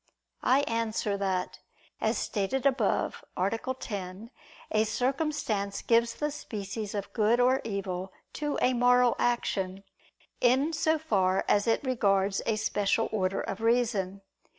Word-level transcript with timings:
I 0.41 0.61
answer 0.61 1.15
that, 1.17 1.59
As 2.01 2.17
stated 2.17 2.65
above 2.65 3.23
(A. 3.37 3.49
10), 3.51 4.31
a 4.71 4.83
circumstance 4.83 5.83
gives 5.83 6.15
the 6.15 6.31
species 6.31 6.95
of 6.95 7.13
good 7.13 7.39
or 7.39 7.61
evil 7.63 8.11
to 8.33 8.57
a 8.63 8.73
moral 8.73 9.15
action, 9.19 9.83
in 10.39 10.73
so 10.73 10.97
far 10.97 11.45
as 11.47 11.67
it 11.67 11.83
regards 11.83 12.41
a 12.47 12.55
special 12.55 13.09
order 13.11 13.41
of 13.41 13.61
reason. 13.61 14.23